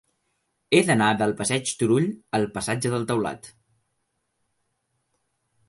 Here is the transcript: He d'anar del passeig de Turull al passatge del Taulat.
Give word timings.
He 0.75 0.79
d'anar 0.87 1.09
del 1.19 1.33
passeig 1.41 1.67
de 1.67 1.75
Turull 1.81 2.09
al 2.39 2.47
passatge 2.57 2.93
del 2.95 3.07
Taulat. 3.13 3.53